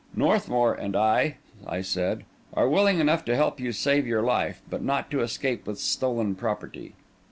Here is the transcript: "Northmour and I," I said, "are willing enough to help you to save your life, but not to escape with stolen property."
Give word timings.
"Northmour 0.15 0.73
and 0.73 0.95
I," 0.95 1.35
I 1.67 1.81
said, 1.81 2.25
"are 2.55 2.67
willing 2.67 2.99
enough 2.99 3.23
to 3.25 3.35
help 3.35 3.59
you 3.59 3.67
to 3.67 3.73
save 3.77 4.07
your 4.07 4.23
life, 4.23 4.63
but 4.67 4.81
not 4.81 5.11
to 5.11 5.21
escape 5.21 5.67
with 5.67 5.79
stolen 5.79 6.33
property." 6.33 6.95